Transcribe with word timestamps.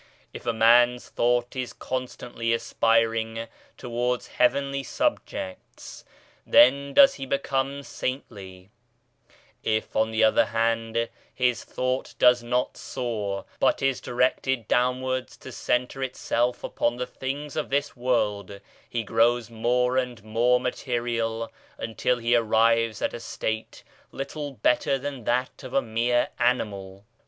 If 0.33 0.47
a 0.47 0.51
man's 0.51 1.09
thought 1.09 1.55
is 1.55 1.73
constantly 1.73 2.53
aspiring 2.53 3.45
towards 3.77 4.25
heavenly 4.29 4.81
subjects 4.81 6.03
then 6.43 6.95
does 6.95 7.13
he 7.13 7.27
become 7.27 7.83
saintly; 7.83 8.71
if 9.61 9.95
on 9.95 10.09
the 10.09 10.23
other 10.23 10.45
hand 10.45 11.07
his 11.31 11.63
thought 11.63 12.15
does 12.17 12.41
not 12.41 12.77
soar, 12.77 13.45
but 13.59 13.83
is 13.83 14.01
directed 14.01 14.67
downwards 14.67 15.37
to 15.37 15.51
centre 15.51 16.01
itself 16.01 16.63
upon 16.63 16.95
the 16.95 17.05
things 17.05 17.55
of 17.55 17.69
this 17.69 17.95
world, 17.95 18.59
he 18.89 19.03
grows 19.03 19.51
more 19.51 19.97
and 19.97 20.23
more 20.23 20.59
material 20.59 21.51
until 21.77 22.17
he 22.17 22.35
arrives 22.35 23.03
at 23.03 23.13
a 23.13 23.19
state 23.19 23.83
little 24.11 24.53
better 24.53 24.97
than 24.97 25.25
that 25.25 25.61
of 25.63 25.75
a 25.75 25.81
mere 25.83 26.29
animal. 26.39 27.05